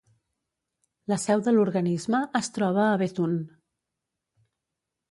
[1.13, 3.41] La seu de l'organisme es troba a Béthune.